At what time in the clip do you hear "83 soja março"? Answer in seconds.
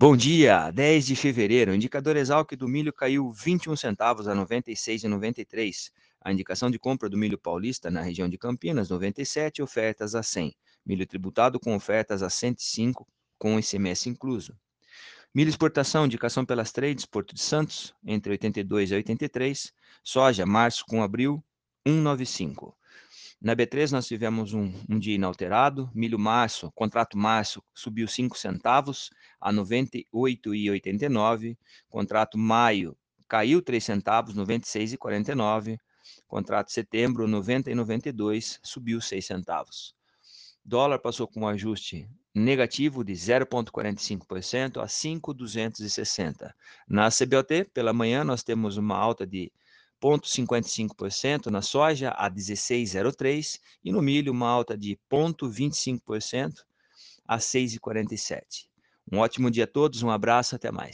18.94-20.84